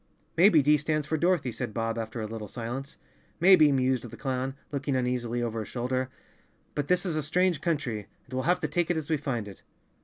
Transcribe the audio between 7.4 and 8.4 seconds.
country, and